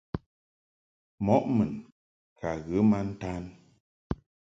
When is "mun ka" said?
1.55-2.49